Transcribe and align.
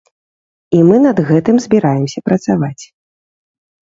І 0.77 0.77
мы 0.87 0.95
над 1.07 1.17
гэтым 1.29 1.55
збіраемся 1.65 2.23
працаваць. 2.31 2.83